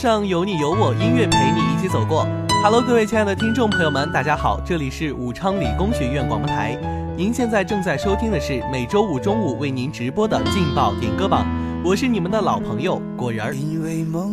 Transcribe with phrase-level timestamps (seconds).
[0.00, 2.26] 上有你有我，音乐陪你一起走过。
[2.62, 6.74] Hello，各位亲爱的听众朋友们，大家好，这里是武昌理工学院广播台。
[7.18, 11.44] 您现在正在收听的是每周五中午为您直播的劲爆点歌榜，
[11.82, 13.56] 我是你们的老朋友果仁儿。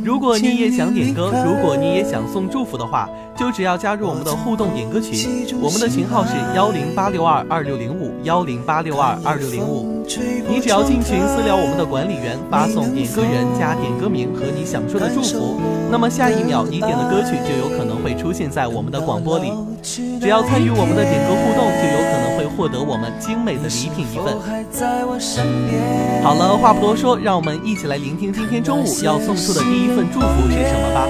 [0.04, 10.04] 如果你也想点歌，如果你也想送祝福的话，就只要加入我们的互动点歌群，我们的群号是幺零八六二二六零五幺零八六二二六零五。
[10.48, 15.60] 你只要进群私聊我们的管理员，发送点歌人加点歌名和你想说的祝福，
[15.90, 19.52] 那么下一秒你点的歌曲就有可能会出现在我们的广播里。
[20.20, 22.17] 只要参与我们的点歌互动，就有可能
[22.58, 24.34] 获得我们精美的礼品一份。
[26.24, 31.08] 好了，话不多说，让我们一起来聆听今天中午要送出的第一份祝福是什么吧。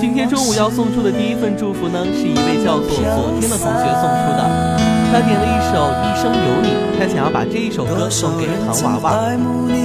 [0.00, 4.76] 今天中午要送出的第一份祝福呢，是一位叫做昨天的同学送出的。
[5.10, 9.04] 他点了一首《一生有你》，他想要把这一首歌送给唐娃娃。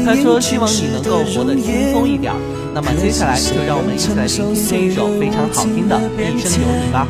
[0.03, 2.33] 他说希望你能够活得轻松一点。
[2.73, 5.95] 那么接下来就让我们一起来聆听这一首非常好听的
[6.35, 7.07] 《一生有你》吧。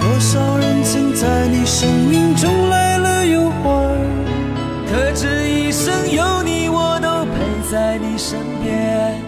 [0.00, 2.77] 多少人曾在你生命中来
[8.18, 9.27] 身边。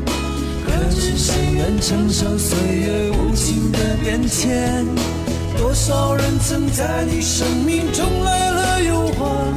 [0.91, 4.85] 可知谁愿承受岁月无情的变迁？
[5.57, 9.53] 多少人曾在你生命中来了又还，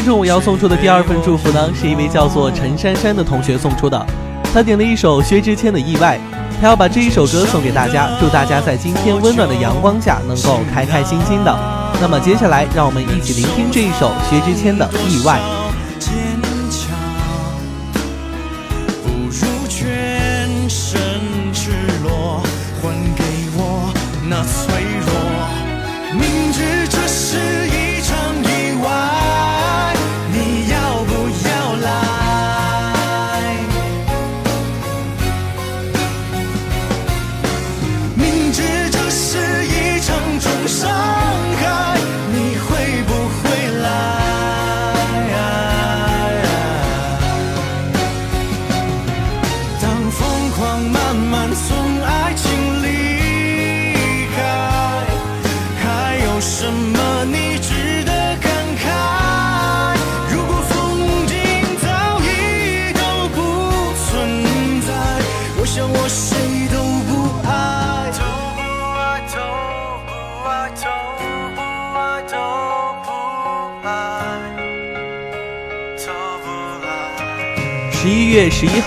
[0.00, 4.06] 天中午要送出的第二份祝福呢，是一位叫做陈珊珊的同学送出的。
[4.44, 6.18] 他点了一首薛之谦的《意外》，
[6.58, 11.54] 他要把这一首歌送给大家，祝大家在今天温暖的阳光下能够开开心心的。
[12.00, 15.38] 那么接下来，让我们一起聆听这一首薛之谦的《意外》。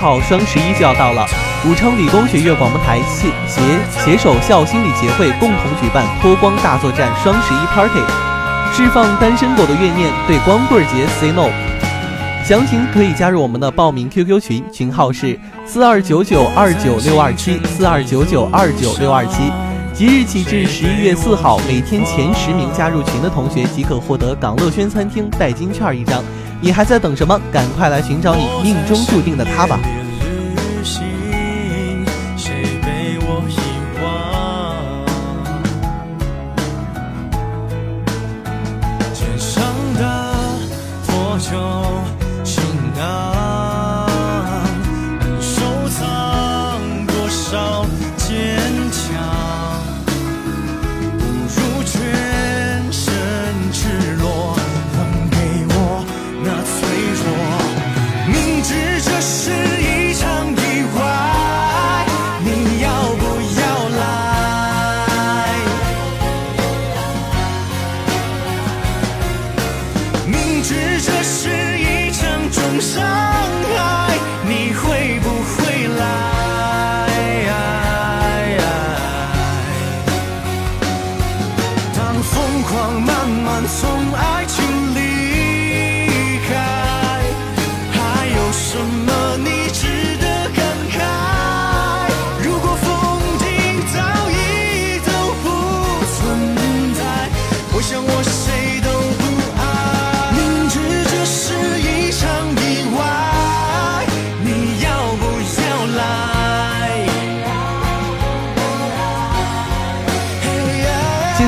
[0.03, 1.25] 号，双十一就要到了。
[1.65, 8.01] 武昌理工学院广播台携携携手校心理协会共同举办脱光大作战双十一 Party，
[8.73, 11.47] 释放单身狗的怨念，对光棍节 say no。
[12.44, 19.50] 详情可以加入我们的报名 QQ 群，群号是四二九九二九六二七四二九九二九六二七。
[19.94, 26.21] 即日起至十一月四号，每天前十名加入群的同学即可获得港乐轩餐厅代金券一张。
[26.63, 27.38] 你还在等什么？
[27.51, 29.77] 赶快来寻找你命中注定的他吧！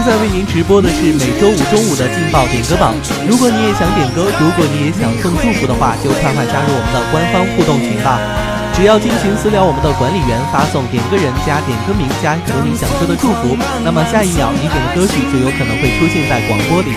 [0.05, 2.93] 在为您直播的是每周五中午的劲爆点歌榜。
[3.25, 8.21] 如果你也想点歌，如果你也想送祝福的话，就快快加入我们的官方互动群吧！
[8.77, 16.93] 只要进群私聊我们的管理员，发送“点歌人”加“点歌名”加有你想说的祝福，那么下一秒你点的歌曲就有可能会出现在广播里。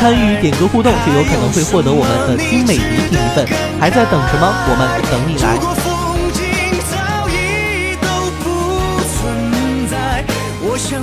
[0.00, 3.44] 参与点歌互动就有可能会获得我们的精美礼品一份。
[3.76, 4.48] 还在等什么？
[4.48, 5.60] 我们等你来！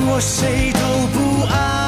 [0.07, 0.84] 我谁都
[1.45, 1.84] 不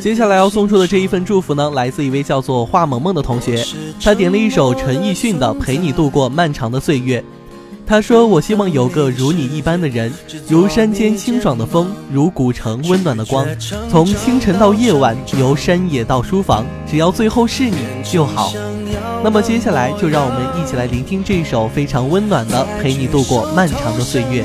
[0.00, 3.64] 接下来要送出的这一份祝福呢，来自一位叫做华萌萌的同学，
[4.02, 7.20] 他点了一首陈奕迅的《陪你度过漫长的岁月》。
[7.86, 10.12] 他说：“我希望有个如你一般的人，
[10.48, 13.44] 如山间清爽的风，如古城温暖的光。
[13.90, 18.52] 从清晨到夜晚，由山野到书房，只要最后是你就好。”
[19.24, 24.44] 那么接下来就让我们一起来聆听这一首非常温暖的《陪你度过漫长的岁月》。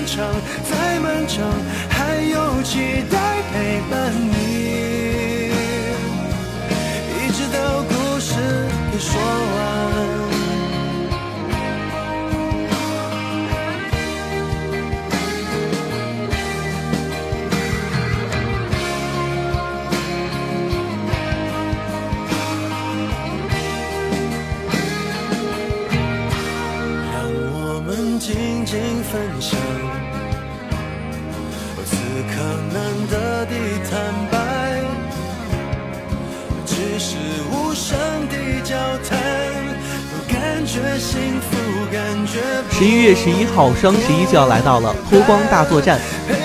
[0.00, 0.24] 漫长，
[0.64, 1.44] 再漫长，
[1.90, 5.52] 还有期待陪伴你，
[7.18, 8.32] 一直到故事
[8.90, 9.12] 给说
[43.22, 46.00] 十一号，双十一就要来到了，脱光大作战。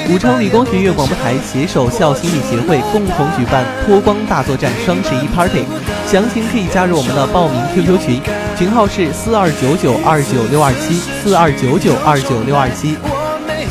[0.09, 5.63] 武昌理工学院广播台携手校心理协会共同举办脱光大作战双十一 Party，
[6.05, 8.21] 详情可以加入我们的报名 QQ 群，
[8.57, 12.97] 群号是四二九九二九六二七四二九九二九六二七。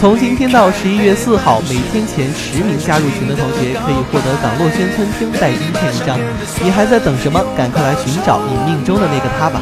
[0.01, 6.19] 从今天到十一月四号，每天前十名加入群的同学可以获得港洛轩餐厅代金券一张。
[6.65, 7.39] 你还在等什么？
[7.55, 9.61] 赶快来寻找你命中的那个他吧！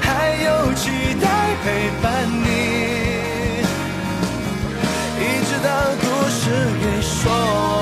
[0.00, 0.90] 还有期
[1.20, 1.26] 待
[1.62, 2.46] 陪伴你，
[5.20, 5.68] 一直到
[6.00, 6.40] 故事
[6.80, 7.81] 给说。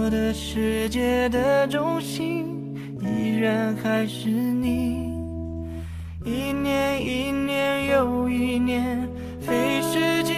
[0.00, 2.46] 我的世界的中心，
[3.00, 5.10] 依然还是你。
[6.24, 9.08] 一年一年又一年，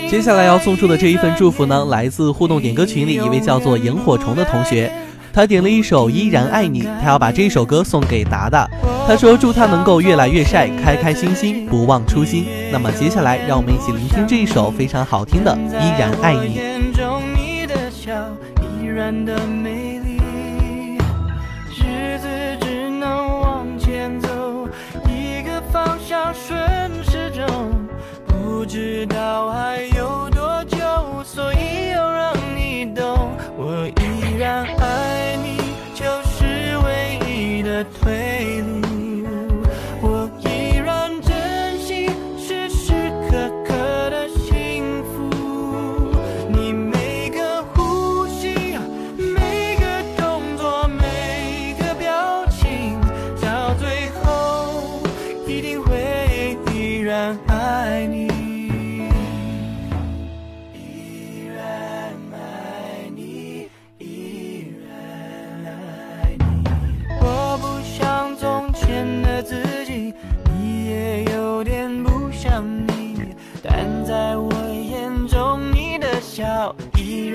[0.08, 4.90] 接下来要送出的这一份祝福呢，来自互动点歌群里一位叫做萤火虫的同学，
[5.30, 8.66] 他点了一首《依然爱你》，他要把这首歌送给达达。
[9.06, 12.46] 他说祝他能够越来越晒，开开心心，不忘初心。
[12.72, 16.58] 那么接下来，让我们一起聆听这一首非常好听的《依然爱你》。
[18.92, 20.18] 然的美丽，
[21.68, 22.28] 日子
[22.60, 24.68] 只能往前走，
[25.08, 26.58] 一个方向顺
[27.04, 27.46] 时钟，
[28.26, 30.78] 不知道还有多久，
[31.24, 35.58] 所以要让你懂，我依然爱你，
[35.94, 38.29] 就是唯一的退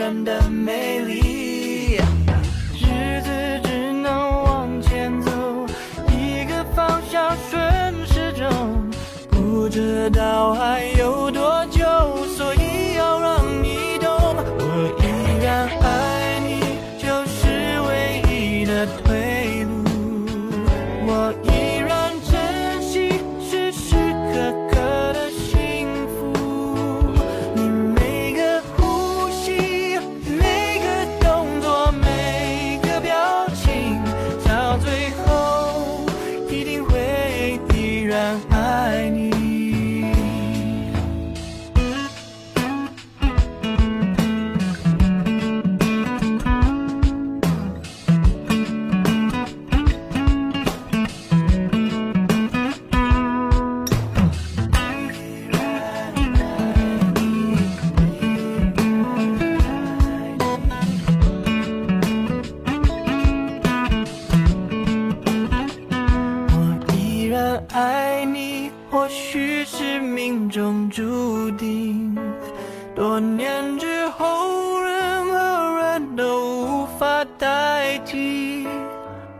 [0.05, 1.24] 然的美丽。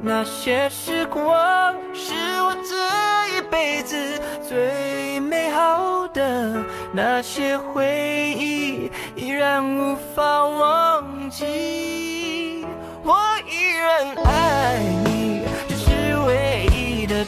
[0.02, 2.14] 那些时光是
[2.44, 6.64] 我这一辈子最美好的，
[6.94, 12.66] 那些回忆依然无法忘记。
[13.04, 13.16] 我
[13.50, 17.26] 依然爱你，这是唯一的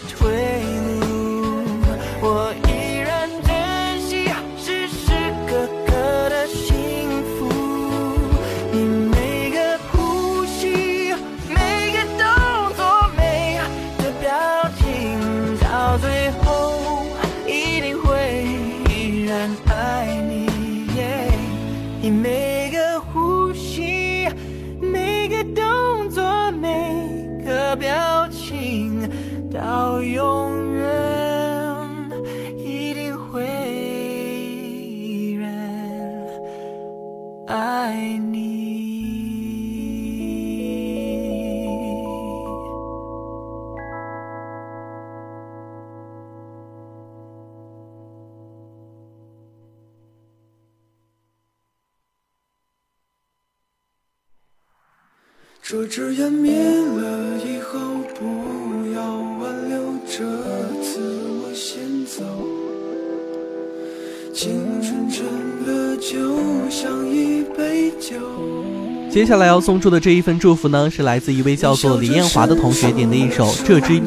[69.10, 74.02] 接下来要送出的这一份祝福呢，是来自一位叫做李艳华的同学点的一首《这支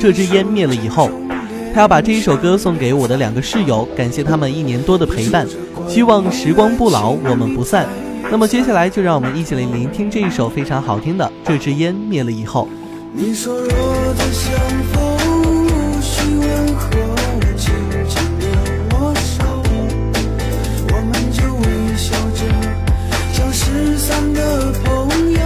[0.00, 1.08] 这支烟灭了以后》，
[1.72, 5.46] 他要把这一首歌送给我的两个室友，感谢他们一年多的陪伴，
[5.88, 7.86] 希望时光不老，我们不散。
[8.30, 12.66] 那么接下来就让我们一起来聆听这一首非常好听的《这支烟灭了以后》。
[13.12, 13.70] 你说若
[14.14, 14.52] 再相
[14.92, 17.15] 逢无，需问候，
[24.36, 25.45] 的朋友。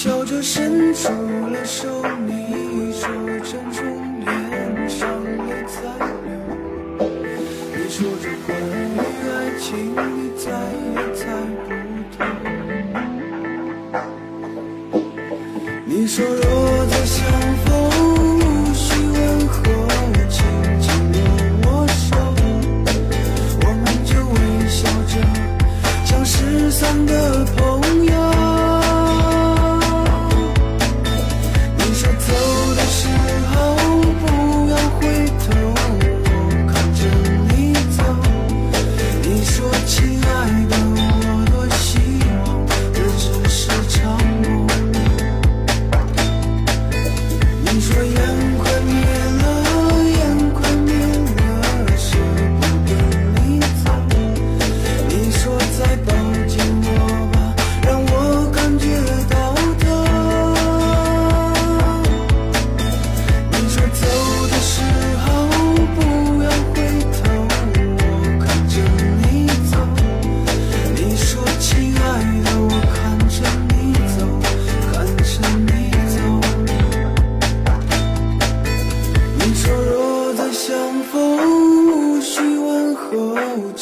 [0.00, 1.88] 笑着伸出了手，
[2.24, 3.08] 你说
[3.40, 3.82] 珍珠
[4.24, 5.08] 脸上
[5.48, 5.74] 也在
[6.22, 6.30] 流。
[7.74, 8.62] 你说这关于
[9.26, 10.46] 爱情，你再
[10.94, 11.20] 也猜
[11.64, 11.66] 不
[12.16, 12.16] 透。
[15.84, 17.18] 你说若再相
[17.64, 17.66] 逢，
[18.38, 19.58] 无需问候，
[20.30, 20.36] 轻
[20.80, 21.18] 轻的
[21.66, 22.06] 握手，
[23.62, 25.12] 我们就微笑着，
[26.04, 27.77] 像失散的朋。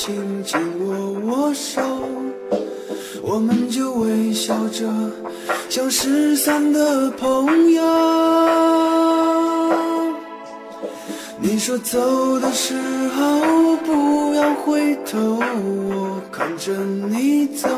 [0.07, 1.83] 紧紧握握手
[3.23, 4.87] 我们就微笑着
[5.69, 7.83] 像失散的朋友。
[11.41, 12.77] 你说走的时
[13.17, 16.73] 候不要回头我看着
[17.11, 17.69] 你走。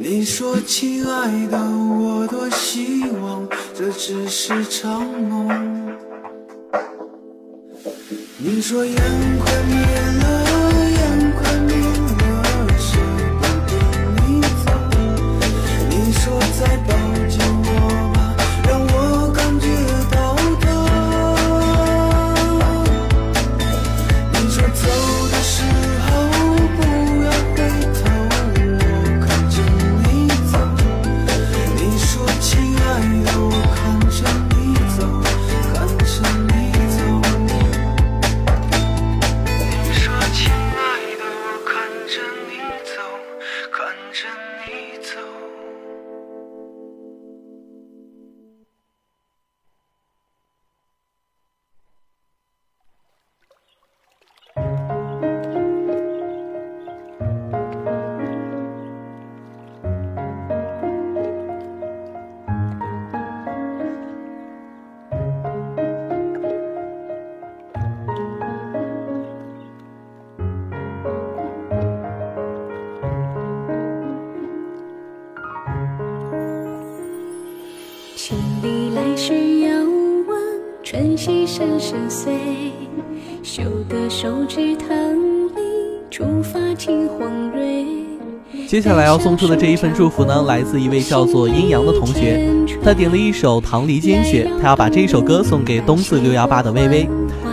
[0.00, 5.96] 你说亲爱的我多希望这只是场梦。
[8.38, 8.96] 你说烟
[9.38, 9.76] 快灭
[10.20, 10.51] 了
[81.82, 82.28] 深邃，
[83.42, 84.86] 嗅得手指疼。
[88.68, 92.48] 接下来要送出的这一份祝福呢，来自一位叫做阴阳的同学。
[92.84, 97.08] 他点了一首《棠梨煎雪》，他要把这首歌送给东四六幺八的薇薇。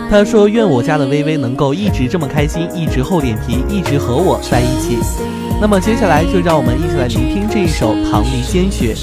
[0.08, 4.96] 他说愿我家的薇薇能够一直这么开心，一直厚脸皮，一直和我在一起。
[5.60, 8.94] 那么接下来就让我们一起来聆听这一首《棠梨煎雪》。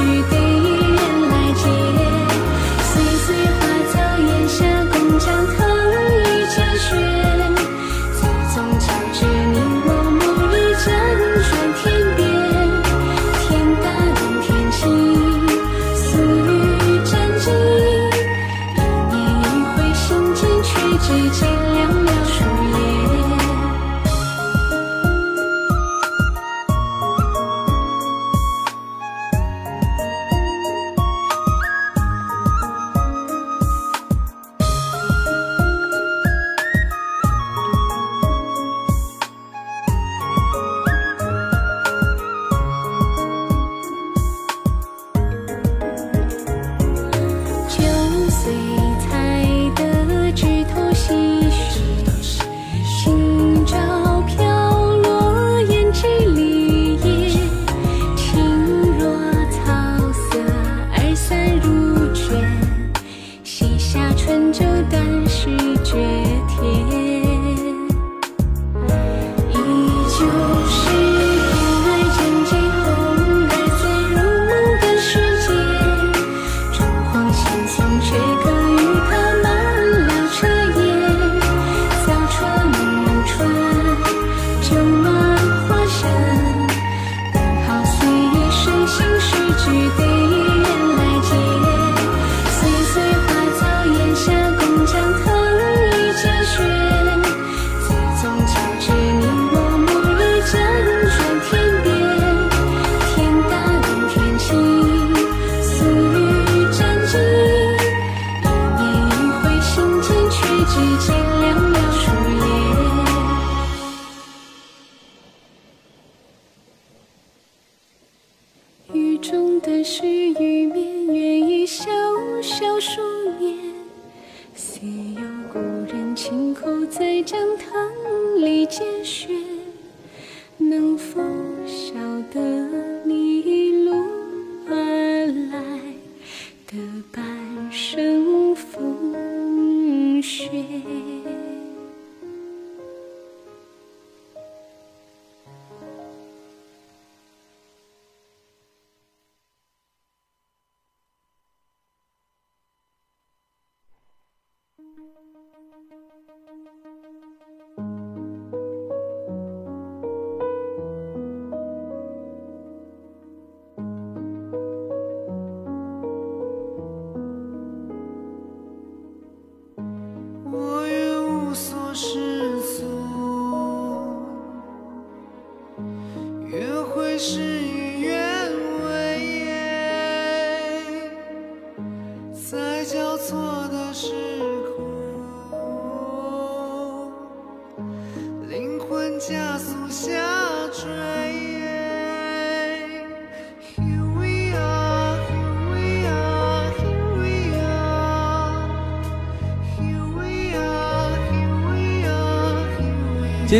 [0.00, 0.49] 雨滴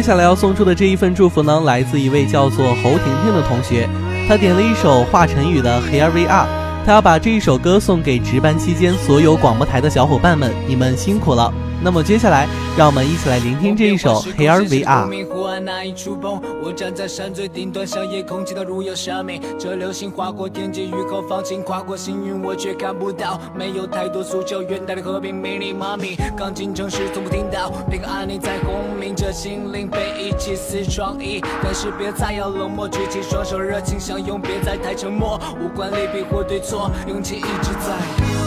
[0.00, 3.86] 接下来要送出的这一份祝福呢，来自一位叫做侯婷婷的同学，
[4.26, 6.46] 她点了一首华晨宇的《Here We Are》，
[6.86, 11.52] 她要把这一首歌送给值班期间所有广播台的小伙伴们，你们辛苦了。
[11.82, 15.06] 那么接下来，让我们一起来聆听这一首《Here We Are》。
[15.32, 19.40] 湖岸难以触碰，我站在山最顶端，向夜空祈祷如有生命。
[19.58, 23.40] 这流星划过天际，雨后放晴，跨过星云，我却看不到。
[23.54, 25.34] 没有太多诉求，愿带来和平。
[25.34, 31.40] 迷你妈咪刚进城时从不听到平安你在轰鸣，这心灵被遗弃似创意。
[31.64, 35.40] 但是别再要冷漠，举起双手，热情相拥，别再太沉默。
[35.58, 38.39] 无关利弊或对错，勇气一直在。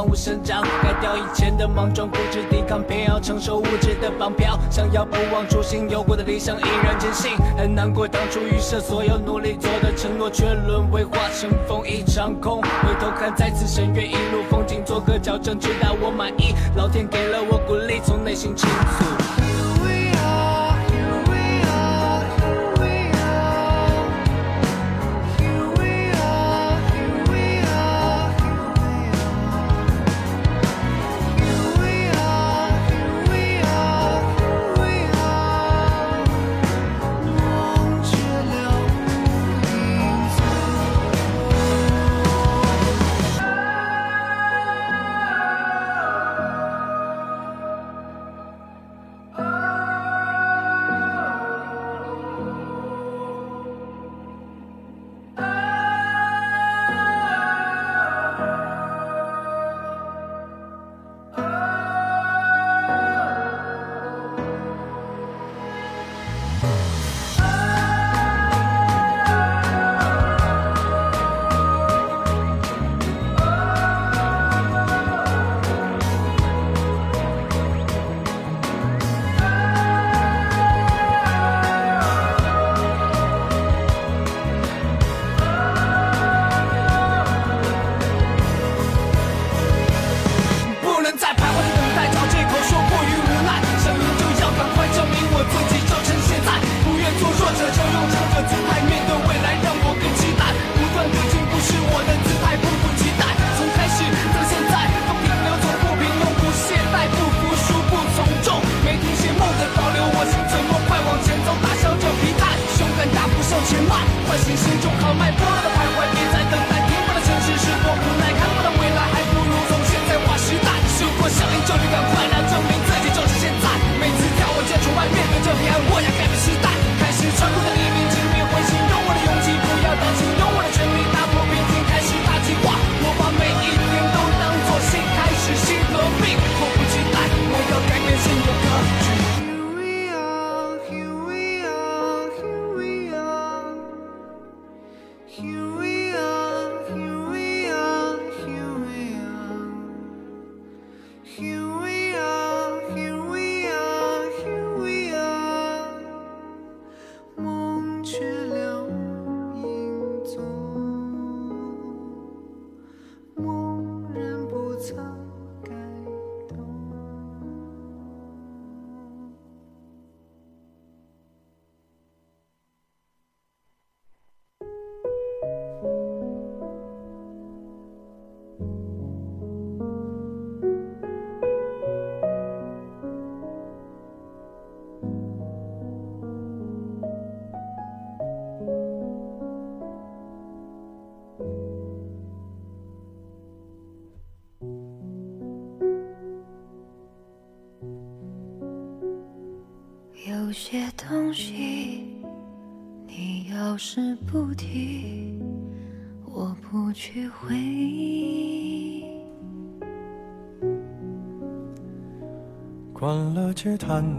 [0.00, 0.62] 万物生长。
[0.82, 4.58] 改掉以前的莽撞，固执抵抗，偏要承受物质的绑票。
[4.70, 7.32] 想要不忘初心，有过的理想依然坚信。
[7.58, 12.62] 很难过当初预设所有努力做的承诺，却沦为化成风一场空。
[12.62, 16.54] 回头看，再次审阅，一路风景做个矫正，直到我满意。
[16.76, 19.39] 老天给了我鼓励，从内心倾诉。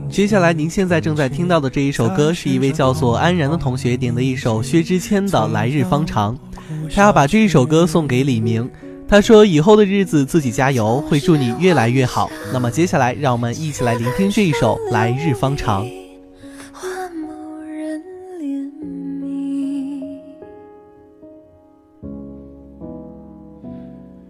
[0.10, 6.38] 接下来您现在正在听到的这一首歌是一位叫做安然的同学点的一首薛之谦的来日方长。
[6.94, 8.70] 他要把这一首歌送给李明
[9.08, 12.30] 他说以后的日子自己加油会祝你越来越好。
[12.54, 15.86] 那么接下来让我们一起来聆听这一首来日方长。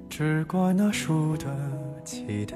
[0.10, 1.46] 只怪那输得
[2.06, 2.56] 起的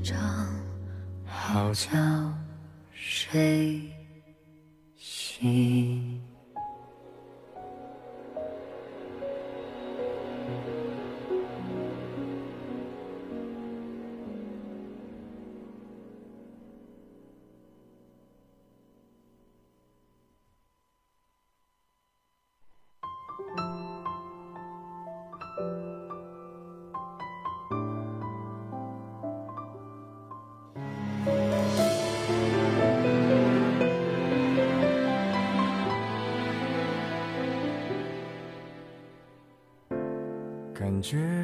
[0.00, 0.48] 过是场
[1.26, 2.34] 好觉觉
[2.92, 3.80] 睡
[4.96, 6.29] 醒。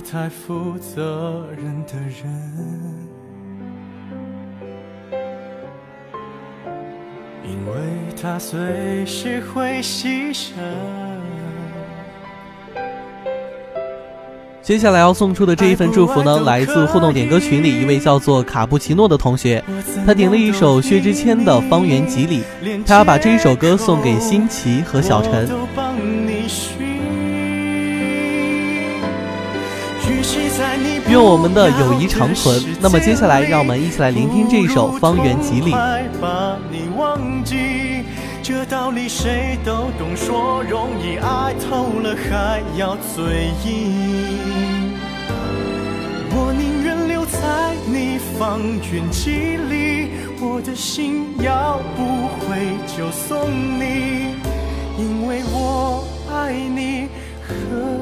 [0.00, 2.28] 太负责任的人，
[7.44, 7.72] 因为
[8.20, 10.52] 他随时会牺牲。
[14.62, 19.62] 接下来要送出的这一份祝福呢，来自互动点歌群里一位叫做卡布奇诺的同学，
[20.04, 22.40] 他点了一首薛之谦的《方圆几里》，
[22.84, 25.48] 他要把这一首歌送给新奇和小陈。
[31.08, 32.60] 愿我们的友谊长存。
[32.80, 35.72] 那么接下来，让我们一起来聆听这一首《方圆几里》。
[36.20, 38.04] 把你忘记，
[38.42, 44.92] 这道理谁都懂，说容易，爱透了还要嘴硬。
[46.38, 47.38] 我宁愿留在
[47.86, 48.60] 你方
[48.92, 53.48] 圆几里，我的心要不回就送
[53.78, 54.34] 你，
[54.98, 57.08] 因为我爱你，
[57.46, 57.95] 和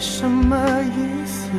[0.00, 1.50] 什么意思。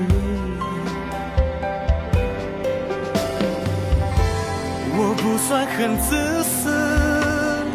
[5.01, 7.65] 我不算很自私，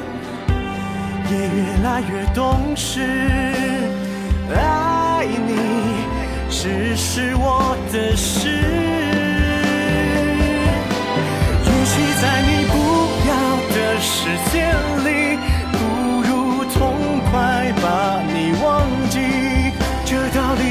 [1.31, 3.01] 也越来越懂事。
[4.55, 5.51] 爱你
[6.51, 8.49] 只是我的事，
[11.65, 12.75] 与其在你不
[13.29, 13.33] 要
[13.75, 14.13] 的世
[14.53, 14.55] 界
[15.05, 15.09] 里，
[15.73, 15.75] 不
[16.23, 16.31] 如
[16.73, 16.75] 痛
[17.31, 17.33] 快
[17.83, 17.85] 把
[18.33, 18.94] 你忘。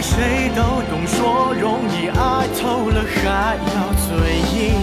[0.03, 4.11] 谁都懂，说容易，爱透了还要嘴
[4.53, 4.75] 硬。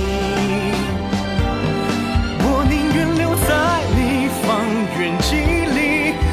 [2.43, 3.49] 我宁愿留在
[3.95, 3.99] 你
[4.41, 4.49] 方
[4.99, 5.29] 圆几
[5.77, 5.79] 里，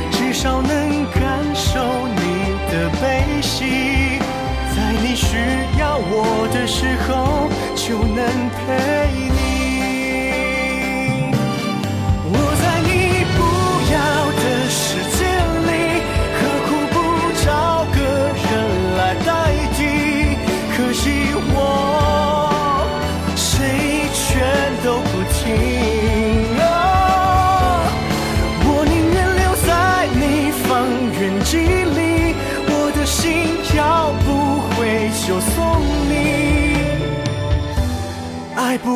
[0.10, 0.72] 至少能
[1.12, 1.20] 感
[1.54, 4.20] 受你的悲喜，
[4.74, 5.36] 在你需
[5.78, 8.24] 要我的时候就能
[8.56, 8.97] 陪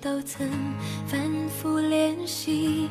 [0.00, 0.48] 都曾
[1.06, 2.88] 反复练习。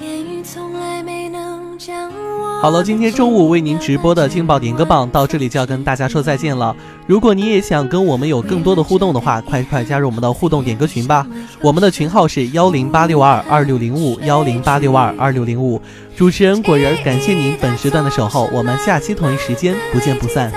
[0.00, 2.60] 言语从来没能将我。
[2.62, 6.74] 好了，今天中午为您直播的劲爆点歌榜到这里就要跟大家说再见了。
[7.06, 11.26] 如果你也想跟我们有更多的互动的话，快快加入我们的互动点歌群吧。
[11.60, 15.80] 我们的群号是幺零八六二二六零五幺零八六二二六零五。
[16.16, 20.52] 主持人果仁，感谢您本时段的守候，我们下期同一时间不见不散。